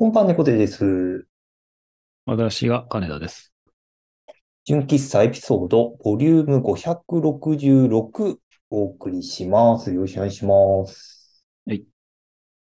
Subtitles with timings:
[0.00, 1.26] こんばんは、猫背です。
[2.24, 3.52] 私が金田です。
[4.64, 8.38] 純喫茶エピソード、ボリューム566
[8.70, 9.92] お送りします。
[9.92, 11.44] よろしくお願いします。
[11.66, 11.84] はい。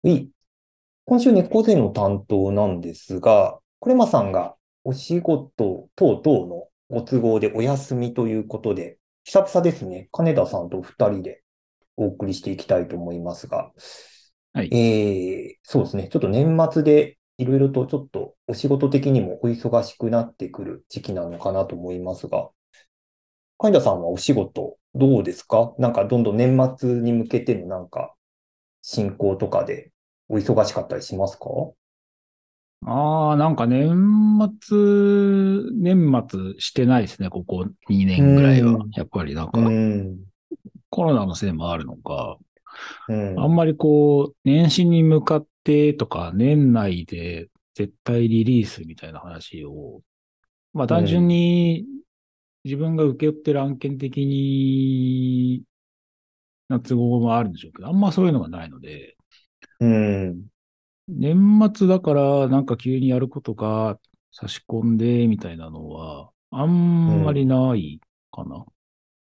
[0.05, 0.28] はい。
[1.06, 10.09] 今週猫背の担当なんですが、コレマさんがお仕事等々のご都合でお休みということで、久々ですね。
[10.12, 11.42] 金田さんと二人で
[11.97, 13.73] お送りしていきたいと思いますが、
[14.53, 14.75] はい。
[14.75, 16.09] えー、そうですね。
[16.11, 22.51] ちょっと年末でいろいろとちょっとお仕事的にもお忙しくなってくる時期なのかなと思いますが、
[23.59, 25.74] 金田さんはお仕事どうですか？
[25.78, 28.14] なんかどんどん年末に向けてのなんか
[28.83, 29.92] 進行とかで
[30.28, 31.47] お忙しかったりしますか？
[32.86, 33.89] ああ、なんか年
[34.62, 34.77] 末、
[35.75, 38.91] 年末してないですね、ここ2年ぐらいはうん。
[38.92, 40.25] やっぱりなんうかん。
[40.91, 42.39] コロナのせいもあるのか、
[43.09, 43.36] うん。
[43.36, 50.00] あんまりこう、年始に向かってとか、年内で絶対リリースみたいな話を、
[50.72, 51.84] まあ単純に
[52.64, 55.62] 自分が請け負ってる案件的に、
[56.70, 59.16] な都合もあるんでしょうけど、あんまそういうのがないので、
[59.80, 60.47] うん。
[61.06, 63.98] 年末だからなんか急にやることが
[64.32, 68.00] 差し込んでみたいなのは、あんまりない
[68.32, 68.64] かな。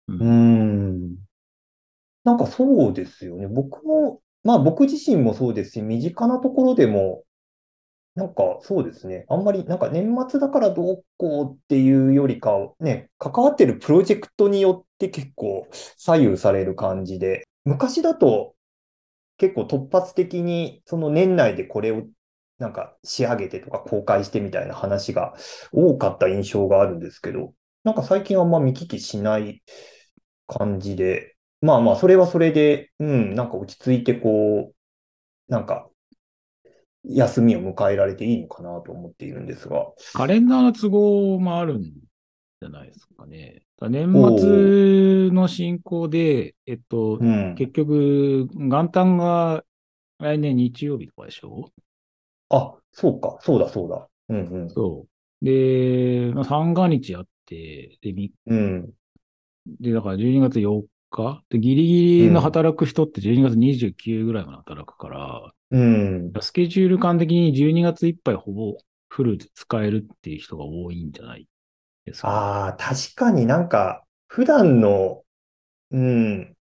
[0.09, 0.13] う。
[0.13, 1.17] うんん。
[2.25, 3.47] なんかそうですよね。
[3.47, 7.25] 僕も、まあ僕自身もそうですし、身近なところでも、
[8.15, 9.25] なんかそうですね。
[9.29, 18.55] あんまりなんか年末だからどうこうっていうよりか、ね、関わってるプロジェクトによって結構左右される感じで、昔だと
[19.39, 22.03] 結構突発的にその年内でこれを
[22.59, 25.35] なんか仕上げてとか公開してみたいな話が
[25.73, 29.63] 多かった印象があるんですけど、なんか最近あんま見聞きしない
[30.47, 31.32] 感じで、
[31.63, 35.89] まあまあ、それはそれで、うん、なんか落ち着いてこう、なんか、
[37.05, 39.87] 休みを迎えられていいのかなと思っているんですが。
[40.13, 43.63] カレンダーの都合もあるんじゃないですかね。
[43.81, 47.55] 年末の進行で、えっとう、ん。
[47.57, 49.65] 結局、元旦が
[50.19, 51.71] 来年日曜日とかでしょ？
[52.51, 54.09] あ、そうか、そうだ、そうだ。
[54.29, 54.69] うんうん。
[54.69, 55.07] そ
[55.43, 55.45] う。
[55.45, 58.93] で、まあ、三が日あって、で、みうん。
[59.81, 66.39] で、だから12月4日で、ギリギリの働く人って12月29ぐらいまで働くから、うん。
[66.41, 68.77] スケジュール感的に12月いっぱいほぼ
[69.09, 71.47] フルで使えるっていう人が多いんじゃない
[72.07, 72.29] ですか？
[72.31, 75.25] ああ、確かになんか、普段の、
[75.93, 76.57] うん、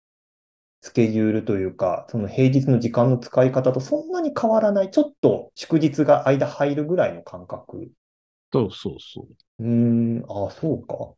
[0.81, 7.91] スケジュールというか、その平日の時間の使い方とそんなに変わらない、ちょっと祝日が間入るぐらいの感覚。
[8.53, 9.27] そうそうそう。
[9.59, 11.13] うーん、ああ、そうか。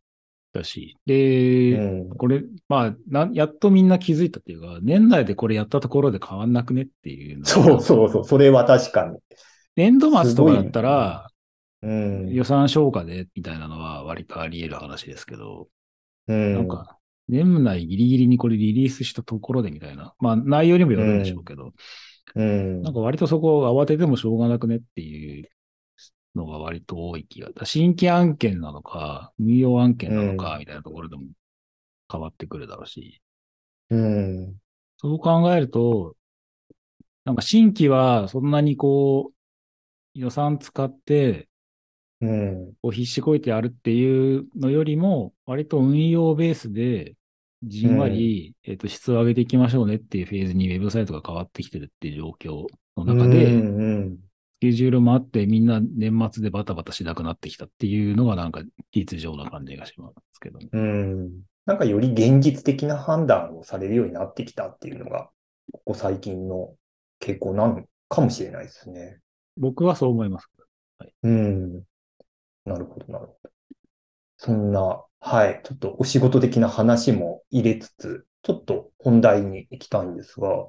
[0.53, 0.97] だし。
[1.06, 2.17] で、うん。
[2.17, 9.17] これ、まあな、やっとみんな気づいたっていうか、年内でこれやったところで変わんなくねっていうそうそうそう、それは確かに。
[9.75, 11.28] 年度末とかだったら、
[11.81, 12.29] うん。
[12.29, 15.67] 予算消化でみたいなのは割とあり得る話ですけど、
[16.28, 16.53] うん。
[16.53, 16.97] なんか、
[17.28, 20.13] 年内ギリギリにこれリリースしたところでみたいな。
[20.19, 21.72] まあ、内容にもよるんでしょうけど、
[22.35, 22.81] うん。
[22.81, 25.50] なんか割とそこを慌ててもしょうがなくねっていう
[26.36, 27.50] のが割と多い気が。
[27.66, 31.24] 新規案件なのか、運用案件なのか、みたいなところでも
[32.12, 33.22] 変わってくるだろうし。
[33.90, 34.56] うん。
[34.97, 36.16] そう考えると、
[37.25, 41.47] なんか新規はそんなにこう、予算使って、
[42.22, 42.74] うん。
[42.81, 47.16] こう必死こいてやるっていうのよりも、割と運用ベースで、
[47.63, 52.66] じんわり、えっと、質を上げていきましょうねっていうフェーズにウェブサイトが変わってきてるっていう状況
[52.98, 53.78] の中で、うん。
[53.78, 54.18] うん。
[54.62, 58.62] スケジュールもあってみんな年末でバタバタしなくなってきたっていうのがなんか
[58.94, 60.70] 実情な感じがしますけどね。
[60.72, 61.32] うん。
[61.66, 65.31] なんかより現実的な判断をされるようになってきたっていうのが、
[65.72, 66.75] ここ最近の
[67.19, 69.19] 傾向なのかもしれないですね。
[69.58, 70.48] 僕はそう思います。
[71.24, 71.81] うん。
[72.66, 73.50] なるほど、なるほど。
[74.38, 80.68] そんな、はい、ちょっとお仕事的な話も入れつつ、ちょっと本題に行きたいんですが、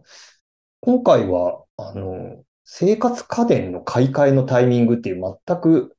[0.81, 2.43] 今回は、あの、
[2.75, 5.95] 生活家電の買い替えのタイミングっていう全く、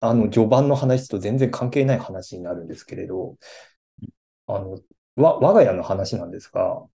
[0.00, 3.36] あの、序盤の話と全然関係ない話になるんですけれど、
[4.48, 4.80] あの、
[5.14, 6.88] わ、我が家の話なんですが、うん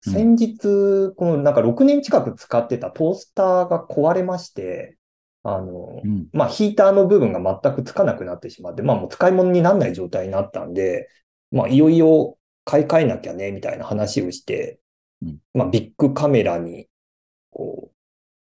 [0.00, 4.96] 先日、このなんか6年近く使ってたトースターが壊れまして、
[5.42, 6.28] あの、うん。
[6.32, 11.10] まあ、ヒーターの部分が全くつかなくなってしまって、まあ、もう使い物にならない状態になったんで、
[11.50, 14.80] まあ、いよいよ買い替えなきゃね、みたいな話をして
[15.20, 16.88] うん、まあ、ビッグカメラに、
[17.50, 17.97] こう、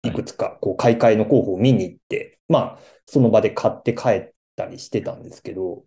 [0.04, 5.84] いくつか、こう、買い替えの候補を見に行って、まあ、その場で買って帰ったりしてたんですけど、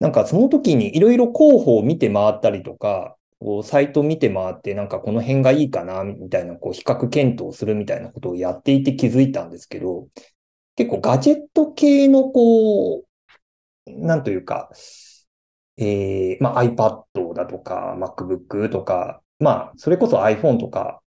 [0.00, 10.08] なんかその時にいろいろ候補を見て回ったりとか、こうサイト見て回って、なんかこの辺がいいかな、みたいな、こう、比較検討するみたいなことをやっていて気づいたんですけど、
[10.76, 13.04] 結構ガジェット系のこう、
[13.86, 14.70] なんというか、
[15.76, 21.02] えー、まあ iPad だとか MacBook とか、まあそれこそ iPhone とか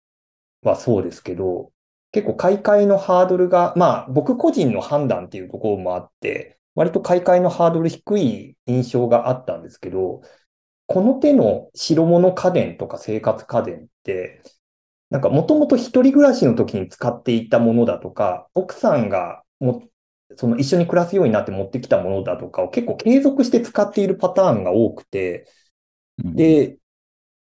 [0.64, 1.72] はそうですけど、
[2.14, 10.22] 結構買い替えのハードルが、まあ僕個人の判断っていうところもあって、割と買い替えのハードル低い印象があったんですけど、
[10.88, 14.42] この手の白物家電とか生活家電って、
[15.10, 19.84] なんかもともと一人暮らしの時に使っていたものだとか、奥さんがも
[20.36, 25.48] その一緒に暮らすようになって持ってきたものだとかを結構継続して使っているパターンが多くて、
[26.34, 26.78] で、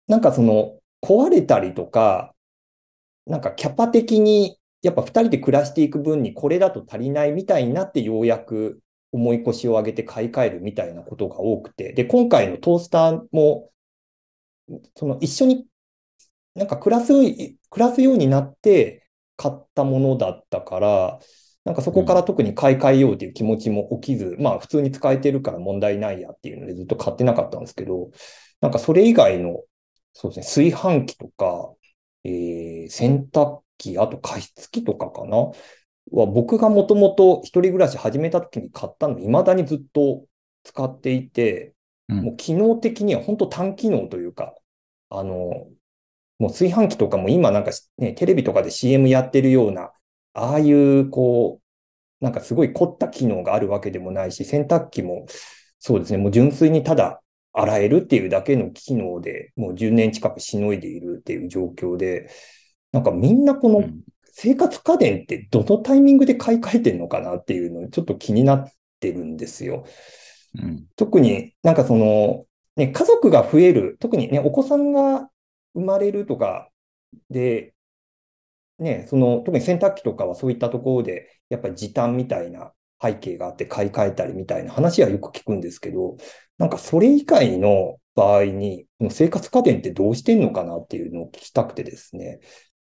[0.09, 2.34] なんかその壊れたりとか、
[3.27, 8.81] なんかキャパ的にやっぱ二人で暮らしていく分にこれだと足りないみたいになってようやく
[9.13, 13.71] 重い腰を上げて買い替えるみたいなことが多くて、で、今回のトースターも、
[14.97, 15.67] その一緒に
[16.55, 21.19] なんか暮らす、暮らすようになって買ったものだったから、
[21.65, 28.11] なんかそこから特に買い替えようという気持ちも起きず、うん、まあ普通に使えてるから問題ないやっていうのでずっと買ってなかったんですけど、
[28.61, 29.63] なんかそれ以外の、
[30.13, 31.73] そうですね、炊飯器とか、
[32.25, 35.37] えー、洗濯機、あと加湿器とかかな？
[36.13, 40.25] は僕がもともと一人暮らし始めた時に買ったの未だにずっと
[40.63, 41.75] 使っていて、
[42.09, 44.55] うん、もう機能的には本当単機能というか、
[45.11, 45.67] あの、
[46.39, 49.93] もう炊飯器とかも今なんかね、テレビとかで CM やってるような
[50.35, 51.61] ああいう、こ
[52.21, 55.27] う、なんかすごい凝った機能があるわけでもないし、洗濯機も、
[55.79, 57.23] そうですね、もう純粋にただ
[57.55, 62.29] 洗えるっていうだけの機能で、もう10年近くしのいでいるっていう状況で、
[62.93, 63.89] なんかみんなこの
[64.25, 69.87] 生活家電ってどのタイミングで買い替えてんのかなっていうのちょっと気になってるんですよ。
[70.61, 72.45] うん、特になんかその、
[72.77, 75.29] ね、家族が増える、特にね、お子さんが
[75.75, 76.71] 生まれるとか
[77.31, 77.75] で、
[78.79, 82.73] ね、その、特に洗濯機とかはそういったところで、やっぱり時短みたいな
[83.05, 86.17] 背景があって買い替えたりみたいな話はよく聞くんですけど、
[86.59, 92.41] なんかそれ以外の場合に、生活家電ってどうしてんのかなっていうのを聞きたくてですね。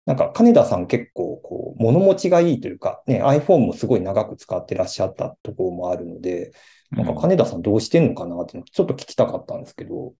[0.06, 6.52] なんか金田さん結構こう物持ちがいいというか、ね、iPhone もすごい長く使ってらっしゃったところもあるので、
[6.90, 10.14] なんか金田さんどうしてんのかなってちょっと聞きたかったんですけど、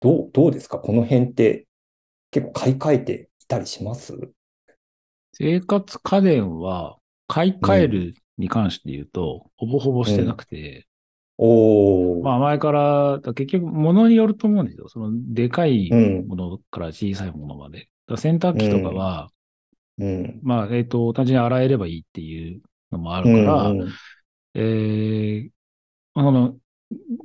[0.00, 0.78] どう、どうですか？
[0.78, 1.66] この辺って
[2.30, 4.14] 結構買い替えていたりします？
[5.34, 6.96] 生活家電は
[7.28, 10.86] 買い替えるに関して言うと、ほぼほぼしてなくて、
[11.36, 14.88] おまあ前から、結局物によると思うんですよ。
[14.88, 15.90] そのでかい
[16.26, 17.88] ものから小さいものまで。
[18.16, 19.30] 洗濯機とかは、
[19.98, 23.88] うん、まあ、えっ、ー、と、単純に洗えればいいっていうのもあるから、うんうん、
[24.54, 25.50] えー、
[26.14, 26.56] この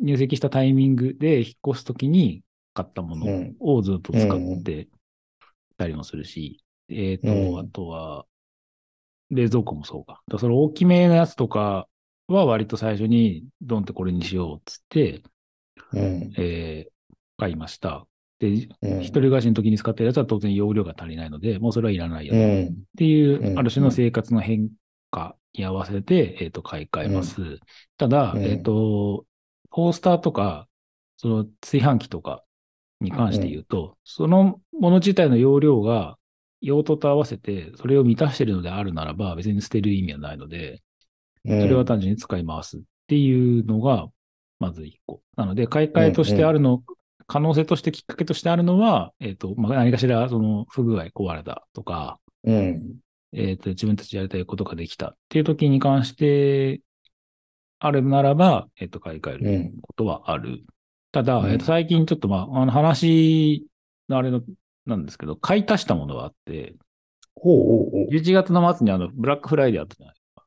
[0.01, 2.41] 入籍したタイミングで引っ越すときに
[2.73, 4.87] 買ったものをずっと使って
[5.77, 8.25] たりもするし、えっ、ー、と、うん、あとは、
[9.29, 10.21] 冷蔵庫もそうか。
[10.27, 11.87] だその大きめのやつとか
[12.27, 15.23] は割と最初に、ドンってこれにしようっつって、
[15.93, 18.05] うん、えー、買いました。
[18.39, 18.69] で、一
[19.05, 24.69] 人暮らしの時に使ってるやつは当然容量が足りないので、もうそれはいらないよ、ね、っていう、ある種の生活の変
[25.11, 27.59] 化に合わせて、えっ、ー、と、買い替えます。
[27.97, 29.25] ただ、えっ、ー、と、
[29.71, 30.67] トースターとか、
[31.17, 32.43] その炊飯器とか
[32.99, 36.17] に関して言うと、そのもの自体の容量が
[36.63, 40.81] 用途と合わせて、それを満たしているのであるならば、別に捨てる意味はないので、
[41.45, 44.07] それは単純に使い回すっていうのが、
[44.59, 45.21] まず一個。
[45.35, 46.81] なので、買い替えとしてあるの、
[47.27, 52.95] 可能性としてきっかけとしてあるのは、えっ、と、まあ、何かしら、その、不具合壊れたとか、うん、
[53.33, 56.81] えっ、と、自分たちやりたいことができたっていう時に関して、
[57.79, 60.63] あるならば、えっ、と、買い替えることはある。
[61.11, 63.67] ただ、えっ、と、最近ちょっと、まあ、あの話
[64.07, 64.41] のあれの
[64.85, 66.75] なんですけど、買い足したものがあって、
[67.35, 70.45] ほうほうほう11月の末にあの、ブラックフライデーあったじゃないですか。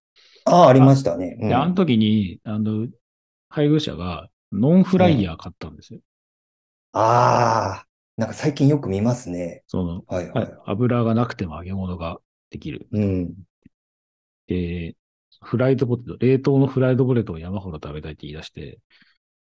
[0.53, 1.37] ああ、ありましたね。
[1.41, 2.87] うん、で、あの時に、あの、
[3.49, 6.01] 配偶者がノンフライヤー買ったんですよ。
[6.95, 9.63] うん、ああ、なんか最近よく見ますね。
[9.67, 12.19] その、はいはい、油がなくても揚げ物が
[12.51, 12.87] できる。
[12.93, 13.35] うん。
[14.47, 14.97] で、
[15.43, 18.79] フライドポテト、冷凍のフライドポテトを山ほど食べたいって言い出して、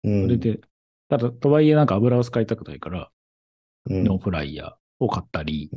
[0.05, 0.61] うん、それで、
[1.09, 3.11] ただ、とはいえなんか油を使いたくないから、
[3.87, 5.71] うん、ノンフライヤーを買ったり、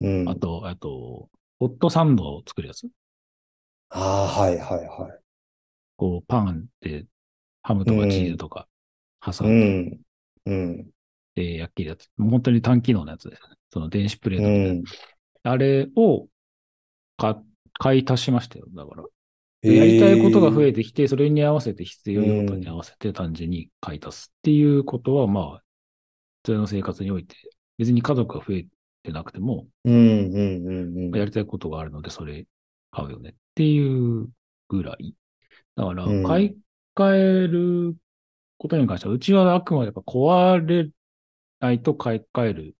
[0.00, 2.88] うん、あと、あと、ホットサンドを作るやつ。
[3.90, 5.20] ああ、はいはいはい。
[5.96, 7.06] こう、パンで
[7.62, 8.66] ハムとかチーズとか
[9.20, 9.98] 挟んで、
[10.46, 10.90] うん。
[11.34, 12.08] で、焼きるやつ。
[12.18, 13.56] 本当に単機能のやつですね。
[13.72, 14.96] その電子プレートみたい
[15.44, 15.52] な。
[15.52, 16.26] あれを
[17.16, 17.36] 買
[17.78, 18.66] 買い足しましたよ。
[18.74, 19.04] だから。
[19.62, 25.62] やりたいことが増えてきて、それに合わせて必要用途に合わせて単純に買い足すっていうことは、まあ、
[26.44, 27.34] 普通の生活において
[27.78, 28.66] 別に家族が増え
[29.02, 32.46] てなくても、やりたいことがあるので、それ
[32.90, 34.28] 買うよねっていう
[34.68, 35.14] ぐらい。
[35.76, 36.58] だからうん、買い
[36.94, 37.96] 替える
[38.58, 40.90] ことに関しては、うちはあくまでやっぱ壊れ
[41.60, 42.76] ないと買い替える。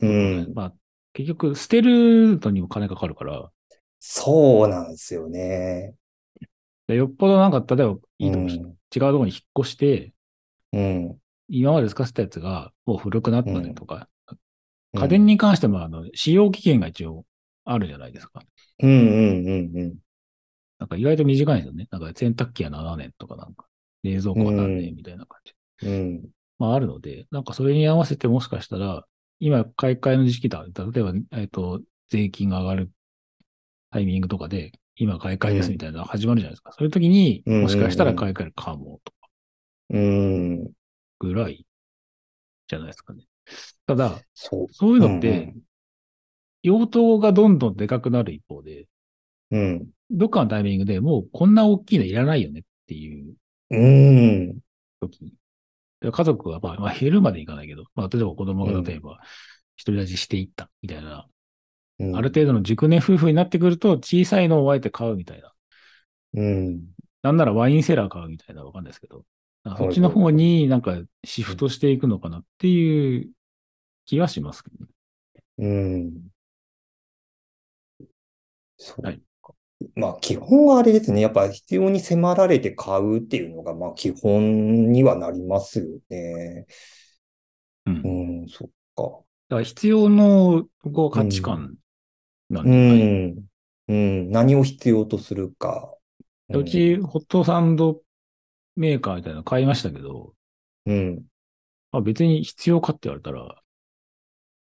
[0.00, 0.52] うん。
[0.54, 0.74] まあ、
[1.12, 3.50] 結局、捨てるのにも金かかるから、
[3.98, 5.94] そうなんですよね。
[6.86, 10.12] でよっぽどなんか、例えば、いいとこ、うん違うところに引っ越して、
[10.72, 11.20] うん。
[11.48, 14.36] 今まで使ってたやつがもう古くなったねとか、うん
[14.96, 17.26] 家電に関しても、あの、使用期限が一応
[17.64, 18.42] あるじゃないですか。
[18.82, 19.94] うんうんうんうん。
[20.78, 21.86] なんか意外と短いんですよね。
[21.90, 23.66] なんか洗濯機は7年とかなんか、
[24.02, 25.86] 冷蔵庫は何年みたいな感じ。
[25.86, 26.28] うん。
[26.58, 29.04] まああるので、なんかそれに合わせてもしかしたら、
[29.38, 30.64] 今買い替えの時期だ。
[30.64, 32.90] 例えば、えっ、と、税金が上がる
[33.90, 36.72] タイミングとかで、今買い替えですみたいなのが始まるじゃないですか。
[36.72, 39.28] そういう時に、うんもしかしたら買い替えるかもとか
[39.90, 40.70] うん。
[41.18, 41.66] ぐらい
[42.68, 43.24] じゃないですかね。
[43.86, 44.72] ただ、そう。
[44.72, 45.54] そういうのって、
[46.62, 48.88] 用途がどんどんでかくなる一方で、
[49.50, 49.90] うん。
[50.10, 53.34] どっかのタイミングでもうこんな大きいのいらないよねっていう
[53.70, 54.58] うん。
[55.00, 55.34] 時に。
[56.00, 59.20] で家族は、まあ、まあ、減るまでいかないけど、まあ、例えば子供が例えば、
[59.84, 61.26] 独り立ちしていったみたいな、
[61.98, 62.16] うん。
[62.16, 65.52] ある程度の熟年夫婦になってくると、小さいのをあえて買うみたいな。
[66.34, 66.82] うん。
[67.22, 69.24] なんならワインセラー買うみたいなわかんないですけど、
[69.76, 73.30] そっちの方になんかシフトしていくのかなっていう
[74.04, 74.90] 気はしますけどね。
[75.58, 76.12] うん。
[78.76, 79.02] そう。
[79.02, 79.20] はい
[79.94, 81.20] まあ、基本はあれですね。
[81.20, 86.66] やっぱ必要に迫られて買うっていうのが、まあ、基本にはなりますよね。
[87.84, 88.40] うん。
[88.42, 89.02] うん、そっか。
[89.48, 91.74] だから必要のこう価値観
[92.48, 93.44] なんうじゃない、ん。
[93.88, 94.30] うん。
[94.30, 95.92] 何を必要とするか。
[96.48, 98.00] うち、ホットサンド
[98.76, 100.34] メーカーみたいなの買いましたけど、
[100.86, 101.22] うん。
[101.92, 103.60] まあ、別に必要かって言われたら、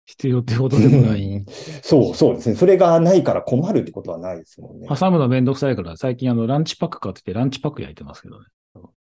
[0.06, 1.22] 必要ってことでもない。
[1.22, 1.46] うん
[1.82, 2.54] そう、そうですね。
[2.54, 4.88] それがないから困るってことはないですもんね。
[4.88, 8.46] 挟むのめんどくさいから、最近あの、ランチパック買ってて、ランチパック焼いてますけどね。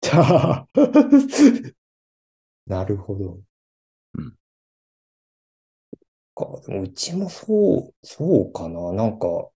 [2.66, 3.40] なるほど。
[4.16, 4.38] うん
[6.38, 6.62] か。
[6.68, 8.94] でもうちもそう、そうかな。
[8.94, 9.50] なんか、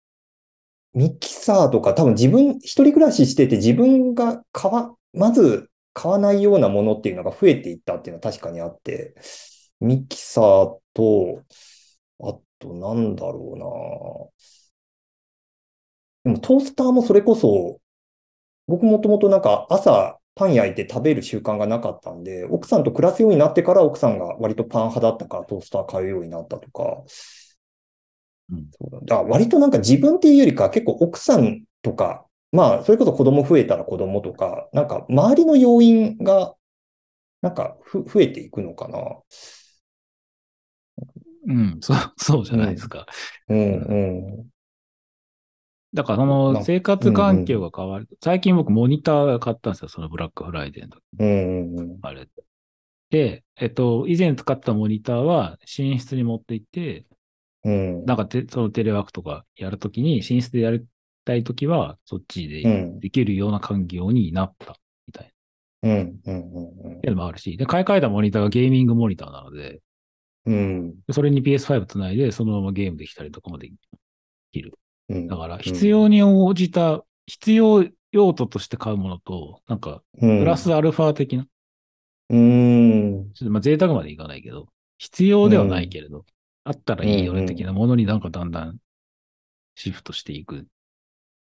[0.94, 9.16] ミキサーとか多分自分、一人暮らししてて自分が買わ、まず買わないようなものっていうのが増えていったっていうのは確かにあって、
[9.80, 11.44] ミキサーと、
[12.22, 14.34] あとなんだろ
[16.24, 16.34] うな。
[16.34, 17.80] でもトースターもそれこそ、
[18.68, 27.04] 僕もともとなんか朝パン焼いて食べる習慣がなかったんで、奥さんと暮らすようになってから奥さんが割とパン派だったからトースター買うようになったとか、
[28.50, 28.70] うん。
[28.72, 29.22] そうだ。
[29.24, 36.56] 割となんか自分っていうよりか結構奥さんとか、まあそれこそ子供増えたら子供とか、なんか周りの要因が
[37.42, 39.00] なんかふ増えていくのかな。
[41.48, 43.06] うん、そう、そうじゃないですか。
[43.50, 44.48] うんうん。
[45.94, 48.08] だからその生活環境が変わる。
[48.24, 52.00] 最近僕モニター買ったんですよ、そのブラックフライデーの時うんうんうん。
[52.02, 52.28] あれ。
[53.10, 57.06] で、えっと、以前使ったモニターは寝室に持って行って、
[57.64, 58.06] うん。
[58.06, 60.86] なんかてそのテレワークとかやるときに、寝室でやり
[61.26, 65.34] たいときは、そっちでうんできるような環境になったみたい
[65.82, 65.90] な。
[65.90, 69.82] うんうんうんっていうのもあるし、で、買い替えたモニターがゲーミングモニターなので、
[70.46, 70.92] うん。
[71.08, 73.70] でそれに PS5 つないで、そのままゲームできたりとかもで
[74.52, 74.74] きる。
[75.10, 75.28] うん。
[75.28, 81.48] だから、必要に応じた、必要用途として買うものと、なんか、うん、プラスアルファ的な、
[82.30, 83.32] うん。
[83.34, 86.26] ちょっとまあ贅沢までいかないけど、必要ではないけれど、
[86.64, 88.78] あったらいいよね的なものになんかだんだん
[89.76, 90.68] シフトしていく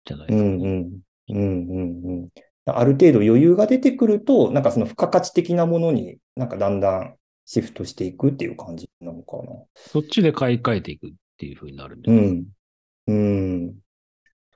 [0.05, 0.57] じゃないでうすか、ね。
[0.57, 1.01] んうん。
[1.29, 1.73] うんう
[2.13, 2.29] んうん。
[2.65, 9.43] ある程度余裕が出てくると、なんかその付加価値的なものになんかだんだんシフトしていくっていう感じなのかな。
[9.85, 12.41] そっちで買い替えていくっていう風になるんじゃうないですか。
[12.41, 12.45] ん。
[13.07, 13.79] うん。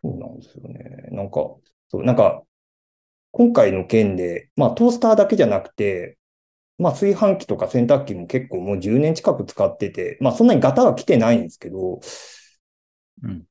[0.01, 1.09] そうなんですよね。
[1.11, 1.39] なんか、
[1.89, 2.43] そう、なんか、
[3.31, 6.17] 今回の件で、まあトースターだけじゃなくて、
[6.79, 12.01] まあ炊飯器とか洗濯機も結構もう10年近く使ってて、まあそんなにガタは来てないんですけど、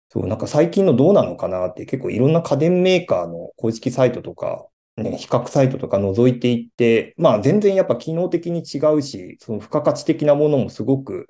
[0.08, 11.26] そう、なんか最近のどうなのかなって結構いろんな家電メーカーの公式サイトとか、ね、比較サイトとか覗いていって、まあ全然やっぱ機能的に違うし、その付加価値的なものもすごく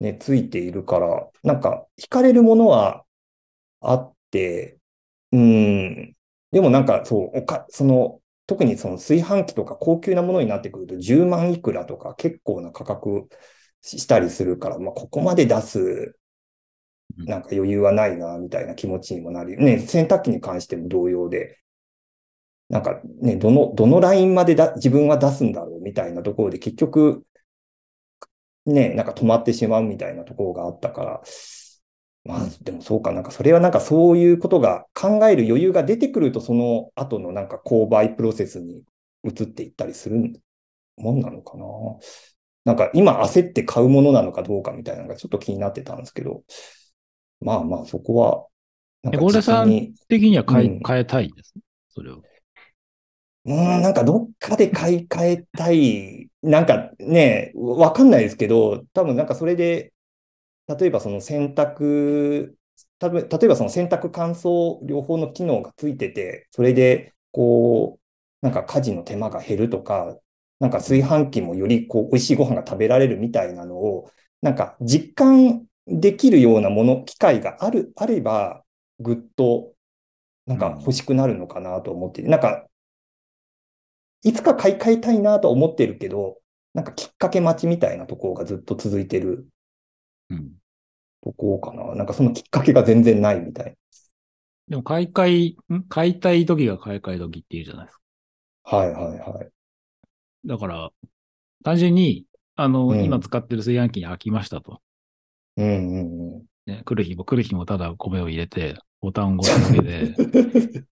[0.00, 3.04] ね、ついているから、なんか惹かれるものは
[3.80, 4.78] あって、
[5.32, 6.16] うん、
[6.52, 13.28] でもなんかそう、おか、その、特にその炊飯器とか高級なものになってくると10万いくらとか結構な価格
[13.82, 16.16] したりするから、まあここまで出す
[17.16, 19.56] なんか余裕はないな、みたいな気持ちにもなる。
[19.56, 21.58] ね、洗濯機に関しても同様で、
[22.68, 27.24] なんかね、どの、どのラインまでだ、自分は出すんだろう、みたいなところで結局、
[28.66, 31.22] ね、なんか止まってしまうみたいなところがあったから、
[32.24, 38.82] まあ、でもそうか、なんかそれはなんかそういうことが考える余裕が出てくると、その後のなんか購買プロセスに
[39.24, 40.32] 移っていったりする
[40.96, 41.64] もんなのかな。
[42.64, 46.44] なんか今焦って買うものなのかどうかみたいなのがちょっと気になってたんですけど、
[47.40, 48.46] まあまあそこは、
[49.02, 51.52] なんかさん的には変え,、うん変えたいです？
[51.56, 51.62] ね。
[51.90, 52.22] それを。
[53.44, 56.28] うーん、なんかどっかで買い替えたい。
[56.42, 59.92] なんかね、わかんないですけど、多分なんかそれで、
[60.68, 62.54] 例えばその洗濯、
[62.98, 68.00] たぶ例えばその洗濯乾燥両方の機能がついてて、それでこ
[68.42, 70.18] う、なんか家事の手間が減るとか、
[70.60, 74.10] なんか炊飯器もよりこう美味しいご飯が食べられるみたいなのを、
[74.42, 78.64] なんか実感できるようなもの、機会がある、あれば、
[79.00, 79.74] ぐっと
[80.46, 82.68] なんか欲しくなるのかなと思って、なんか
[84.24, 86.38] いつか買い替えたいなと思ってるけど、
[86.72, 89.46] なんかきっかけ待ちみたいなところがずっと続いてる
[90.30, 90.54] うん。
[91.22, 91.94] ところかな。
[91.96, 93.74] なんかそのきっかけが全然ないみたい
[94.68, 95.84] でも買い替え、ん？
[95.88, 98.02] 買いたい時が買い替え時っていうじゃないですか。
[98.64, 98.76] な。
[98.78, 99.50] はいはいはい。
[100.44, 100.90] だから、
[101.64, 102.26] 単純に、
[102.56, 104.82] あの、うん今使ってる炊飯器に飽きましたと。
[105.56, 106.44] うんうんうん。
[106.66, 110.14] ね、来る日も来る日もただ米を入れて、ボタンを押すだけで、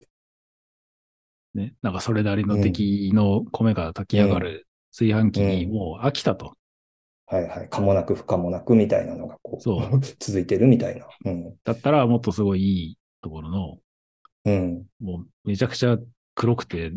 [1.54, 6.56] ね、なんかそれなりの出来の米が炊き上がる炊飯器にもう飽きたと。
[7.26, 7.68] はいはい。
[7.70, 11.08] 可もなく不可もなくみたいなのがこう、そう 続いてるみたいな。
[11.26, 11.56] うん。
[11.64, 13.78] だったらもっとすごいいいところの、
[14.46, 14.86] うん。
[15.00, 15.98] もうめちゃくちゃ
[16.36, 16.92] 黒くて、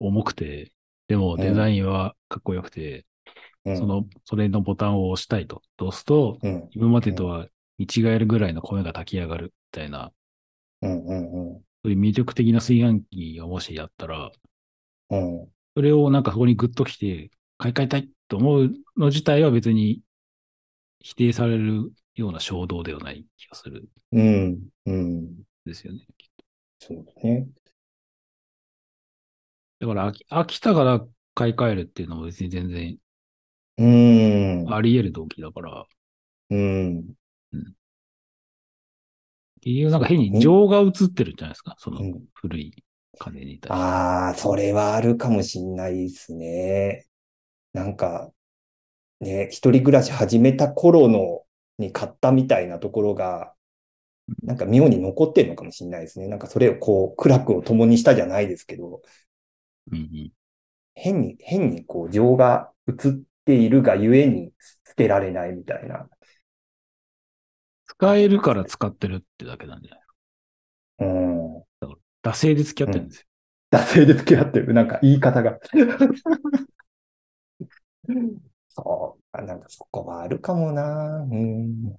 [0.00, 0.72] 重くて、
[1.06, 3.04] でもデザインはかっこよくて、
[3.64, 3.78] うん。
[3.78, 5.62] その、それのボタンを押したいと。
[5.78, 6.68] 押すと、うん。
[6.72, 7.46] 今までとは
[7.78, 10.12] 見違えるぐらいの米が炊き上がるみたいな、
[10.82, 14.30] うんうんそういう魅力的な炊飯器がもしやったら、
[15.10, 15.40] うん。
[15.40, 15.48] うん。
[15.74, 20.02] それをなんかそこにグッと来て、買い替えたいと思うの自体は別に
[21.00, 24.68] 否定されるような衝動ではない気がするんうん。
[24.86, 25.42] うん。
[25.64, 26.06] ですよね。
[26.78, 27.48] そうだね。
[29.80, 32.96] だから飽き飽きたから買い替えるっていうのも別に全然
[33.84, 34.74] うん。
[34.74, 35.84] あり得る動機だから、
[36.50, 37.14] うん。
[37.52, 37.58] う
[39.90, 41.76] なんか変に情が映ってるんじゃないですか。
[41.78, 42.84] そのうん古い
[43.18, 43.68] 金に対して。
[43.68, 47.06] ああ、それはあるかもしんないですね。
[47.72, 48.32] なんか、
[49.20, 51.42] ね、一人暮らし始めた頃の
[51.78, 53.54] に買ったみたいなところが、
[54.42, 56.28] なんか妙に残ってるのかもしんないですね。
[56.28, 59.00] なんかそれをこう、苦楽を共にしたじゃないですけど、
[59.92, 60.32] うんうん
[60.94, 63.12] 変に、変にこう、情が映っ
[63.44, 64.52] ているがゆえに
[64.86, 66.08] 捨てられないみたいな。
[67.86, 70.00] 使えるから使ってるってだけなんじゃない？
[71.00, 71.62] うん。
[72.22, 73.26] 惰性で付き合ってるんですよ。
[73.70, 74.74] 惰性で付き合ってる。
[74.74, 75.58] なんか言い方が。
[78.68, 79.42] そう。
[79.46, 81.26] なんかそこはあるかもな。
[81.30, 81.94] うん。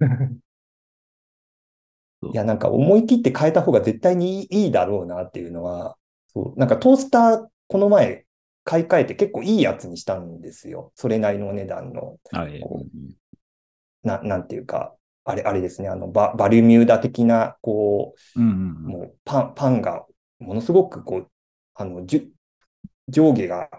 [2.32, 5.96] いや、なんか思い切って変えた方が絶対にいいいいだろうなっていうのは、
[6.32, 6.58] そう。
[6.58, 8.24] なんかトースター、この前
[8.64, 10.92] 買い替えて結構いいやつにしたんですよ。
[10.94, 12.16] それなりのお値段の。
[12.32, 12.60] はい。
[14.02, 15.88] な、なんていうか、あれ、あれですね。
[15.88, 20.06] あの、バ、バリミューダ的な、こうんうんう、うんもうパン、パンが、
[20.38, 21.30] ものすごくこう、
[21.74, 22.32] あの、じゅ
[23.08, 23.70] 上下が、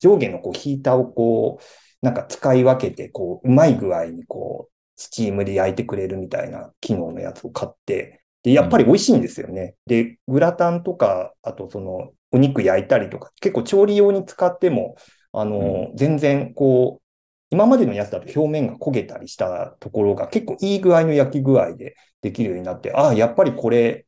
[0.00, 1.64] 上下のこうヒーターをこう、
[2.02, 9.74] なんか使い分けて、こう、うまい具合にこう、スチームで焼いてくれるみたいな機能のやつを買って、で、やっぱり美味しいんですよね。
[9.86, 14.96] で、グラタンとか、あとその、お肉焼いたりとか、結構調理用に使っても、
[15.32, 17.02] あの、全然こう、
[17.50, 24.06] 今までのやつだと表面が焦げたりしたところが結構いい具合の焼き具合でできるようになって、ああ、やっぱりこれ、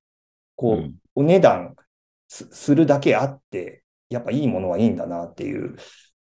[0.57, 0.95] こう、うん。
[1.15, 1.77] お値段
[2.29, 5.77] すするだけあって、やっぱいいものはいいんだなっていう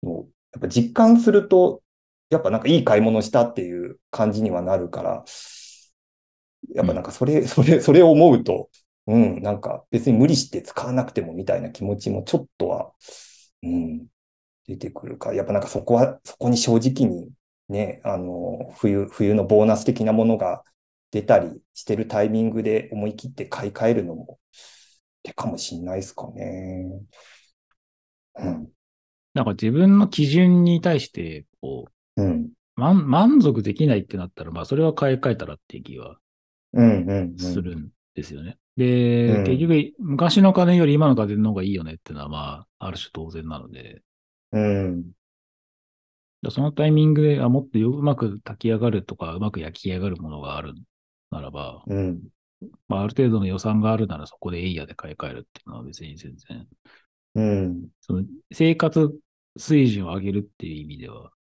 [0.03, 1.83] のを、やっぱ実感すると、
[2.29, 5.25] やっぱなんかいい買い物したっていう感じにはなるから、
[6.73, 8.69] やっぱなんかそれ、それ、それを思うと、
[9.07, 12.91] うん、なんか別に無理して使わなくてもみたいな気持ちもちょっとは、
[13.63, 14.07] うん、
[14.67, 17.31] 出てくるから、やっぱなんかそこは、そこに正直に
[17.69, 20.63] ね、あの、冬、冬のボーナス的なものが
[21.11, 24.39] 出たりしてるタイミングで思い切って買い替えるのも
[25.23, 27.01] 手かもしんないですかね。
[28.35, 28.71] うん。
[29.33, 31.85] なんか自分の基準に対して、こ
[32.17, 32.51] うん。
[32.77, 36.19] う、満満足できないってなったら、まあそれは買い替えたらっていう気は
[36.73, 37.09] うん。
[37.09, 37.37] うん。
[37.37, 38.57] するんですよね。
[38.77, 44.01] で、うん結局、昔の家電より今の家電の方がいいよねっていうのは、まあ、ある種当然なので、
[44.51, 45.11] うん。
[46.49, 50.73] そのタイミングで、あ、もっとようまく炊き上がるとか、うまく焼き上がるものがある
[51.31, 52.21] ならば、うん。
[52.87, 56.67] まあ、ある程度の予算があるならそこでエイヤで買い替えるっていうのは別に全然、
[57.35, 57.87] うん。
[58.01, 59.11] その生活
[59.57, 61.31] 水準を上げるっていう意味では、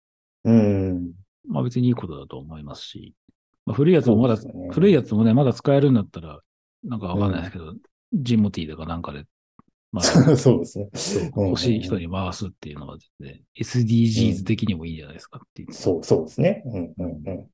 [0.43, 1.13] うん。
[1.47, 3.13] まあ別にいいことだと思いますし、
[3.65, 6.39] まあ、古いやつもまだ、ね古いやつもね、まだ使えるんだったら、
[6.85, 7.73] なんかわかんないですけど、
[8.13, 9.25] ジモティーとかなんかで、
[9.91, 10.03] まあ、
[10.37, 10.89] そうですね。
[11.35, 15.73] うん欲しい人に回すっていうのはですね、SDGs 的にもいいんじゃないですかっていう。
[15.73, 16.63] そう、そうですね。
[16.65, 17.49] うんうんうん。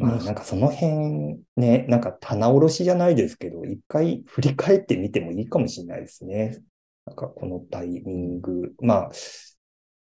[0.00, 6.58] まあ、なんかその辺ね、なんか棚卸しじゃないですけど、一回振り返ってみてもいいかもしれないですね。
[7.04, 8.74] なんかこのタイミング。
[8.80, 9.10] まあ、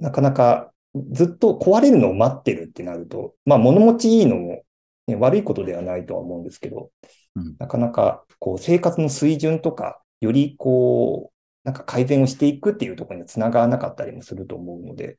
[0.00, 0.72] なかなか
[1.12, 4.64] ずっと壊れるのを待ってるってなると、まあ物持ちいいのも、
[5.10, 6.90] ね、悪いことではないとは思うんですけど、
[7.36, 15.18] うんなかなかこう生活の水準とか、よりこう、なんか改善をしていくっていうところにつながらなかったりもすると思うので、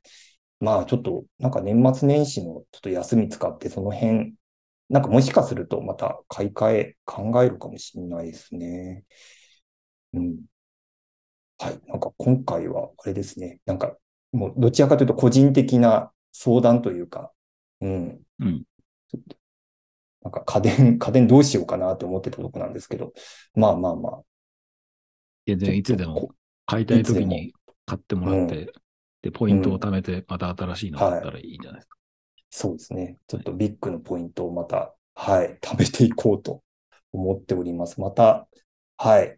[0.59, 4.35] まあちょっとなんか年末年始のちょっと休み使ってその辺、
[4.89, 9.05] なんかもしかするとまた買い替え考えるかもしれないですね。
[10.13, 10.45] うん。
[11.57, 11.79] はい。
[11.87, 13.59] なんか今回はあれですね。
[13.65, 13.95] なんか
[14.31, 17.31] もうどちらかというと個人的な相談というか、
[17.81, 18.21] うん。
[18.39, 18.63] うん。
[20.23, 23.13] なんか家電、 家電どうしようかなって思ってたとこなんですけど、
[23.55, 24.21] まあまあまあ。
[25.47, 26.29] 全然いつでも
[26.65, 27.53] 買いたい時に
[27.85, 28.71] 買ってもらって、
[29.21, 31.97] で、ポイントを貯めて、また新しいの買ったらいいんじゃないですか。
[32.49, 33.17] そうですね。
[33.27, 36.61] ちょっとビッグのポイントをまた、はい、貯めていこうと
[37.11, 37.99] 思っております。
[37.99, 38.47] また、
[38.97, 39.37] はい。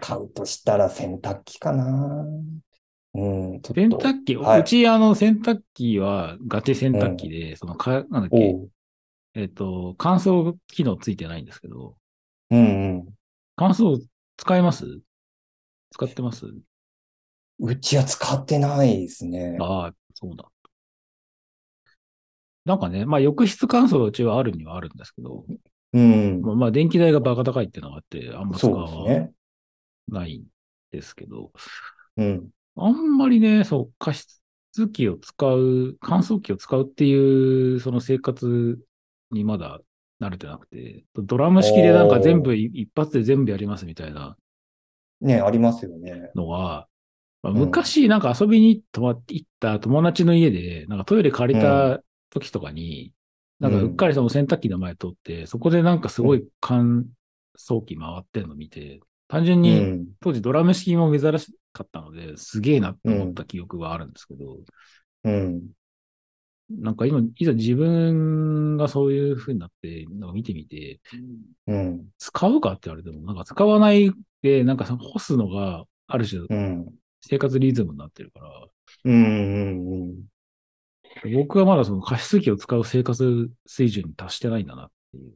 [0.00, 2.24] 買うとしたら洗濯機かな。
[3.14, 3.60] うん。
[3.62, 8.56] 洗濯機、はいうちあの洗濯機はガチ洗濯機で、そのか、なんだっけ、
[9.36, 11.98] えっ、と、乾燥機能ついてないんですけど、
[12.50, 12.62] うんう
[13.00, 13.08] ん。
[13.54, 14.00] 乾燥
[14.38, 15.00] 使えます？
[15.90, 16.46] 使ってます？
[17.58, 19.58] うちは使ってないですね。
[19.60, 20.46] ああ、そうだ。
[22.64, 25.44] なんかね、まあ浴室乾燥はうちはあるにはあるんですけど、
[25.92, 26.40] うん。
[26.40, 29.32] まあまあ電気代がバカ高いっていうのがあって、あんま使わね。
[30.08, 30.44] ないん
[30.92, 31.52] ですけど、
[32.16, 32.48] うん。
[32.76, 34.40] あんまりね、そう、加湿
[34.92, 38.78] 器を使う、乾燥機を使うっていう、その生活
[39.30, 39.80] にまだ
[40.20, 44.36] 慣れてなくて、ドラム式でなんか全部い一発で全部やりますみたいな
[45.20, 46.30] ね、ありますよね。
[46.34, 46.88] のは、
[47.42, 53.12] 昔なんか遊びに泊まって行った友達の家で、なんかトイレ借りた時とかに、
[53.60, 57.06] なんかうっかりその洗濯機の前通って、そこでなんかすごい乾
[57.58, 60.06] 燥機回ってんの見て、単純うにん。
[60.20, 64.58] 当時ドラム式も珍しかったので、すげえなって思った記憶があるんですけど、
[65.24, 65.72] うん。
[66.70, 71.00] なんか今、いざ自分がそういう風になって、なんか見てみて、
[71.66, 72.08] うん。
[72.18, 76.94] 使うかって言われても、なんか使わないで、なんかその干すのがある種うん。
[77.20, 78.66] 生活リズムになってるから、
[79.04, 80.24] うん。
[81.24, 81.34] うん。
[81.34, 85.32] 僕はまだその加湿器を使う生活水準に達してないんだなっていう。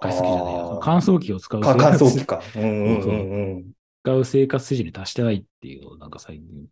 [0.00, 2.40] 加湿器じゃないや乾燥機を使うか乾活燥機か。
[2.54, 3.72] うんうんうんうん。
[4.04, 6.66] 使う生活水準に達してないっていうのをなんか最近、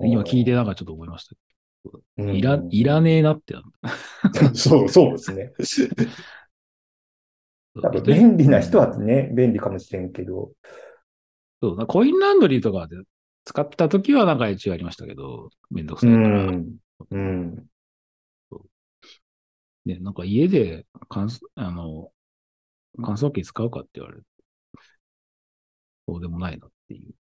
[0.00, 1.36] 今聞いてなんかちょっと思いました。
[2.18, 3.62] うんいら、いらねえなってな。
[4.54, 5.52] そう、そうですね。
[7.82, 10.52] 多分便利な人はね、便利かもしれんけど。
[11.62, 12.96] そう、なコインランドリーとかで
[13.44, 16.50] 使った時はなんか一応ありましたけど、めんどくさういから。
[16.50, 16.76] ん。
[17.10, 17.66] うん。
[19.84, 22.12] ね、なんか家で乾燥、あの、
[23.02, 24.32] 乾燥機使うかって言われると。
[26.08, 27.14] そうでもないなっていう。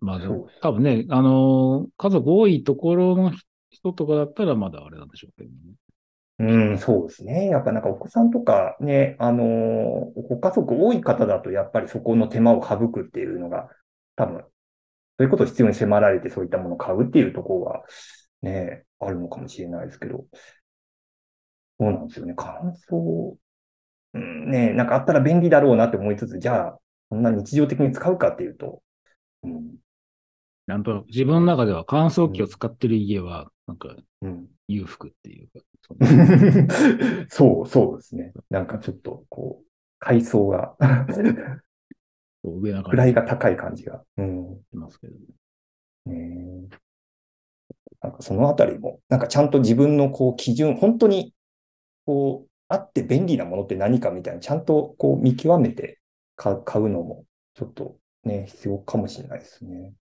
[0.00, 0.20] まあ
[0.60, 3.32] 多分ね、あの、家族多いところの
[3.72, 5.56] 人とかだったらまだあれなんでしょうけどね。
[6.38, 7.46] うん、そうですね。
[7.46, 13.68] やっぱなんかお子さんとかね、あのーご家族多い方だとやっぱりそこの手間を省くっていうのが、
[14.16, 14.46] 多分、そ
[15.20, 17.82] ういうことを必要に迫られてそういったものを買うっていうところが
[18.42, 20.24] ね、あるのかもしれないですけど。
[21.78, 22.34] そうなんですよね。
[22.36, 22.54] 乾
[22.90, 23.36] 燥、
[24.14, 28.82] うん、ね、なんかあったら便利だろうなって思いつつ、じゃあ、そんな日常的に使うかっていうと、
[29.42, 29.76] うん、
[30.66, 34.48] なんとなく自分の中では乾燥機を使ってる家は、なんかうん。
[34.68, 35.60] 裕福っていうか、
[37.28, 38.32] そう、そうですね。
[38.48, 39.66] なんかちょっと、こう、
[39.98, 40.76] 階層が、
[42.42, 44.02] 上な感じ位が高い感じが。
[44.16, 44.60] うん。
[44.70, 45.14] しますけど。
[46.06, 46.76] ねえ
[48.00, 51.34] なんかそのあたりも、なんかちゃんと自分のこう基準、本当に
[52.04, 56.00] こう、あって便利なものって何かみたいな、ちゃんとこう見極めて
[56.36, 59.92] 買うのも、ちょっとね、必要かもしれないですね。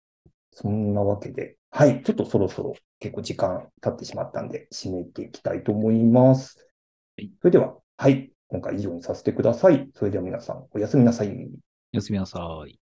[0.52, 6.58] そんなわけで、はい、ちょっとそろそろ結構時間経ってしまったんで、締めていきたいと思います。
[7.18, 9.90] はいそれでは、はい、今回以上にさせてください。
[9.94, 11.30] それでは皆さん、おやすみなさい。
[11.30, 11.32] お
[11.98, 12.90] やすみなさい。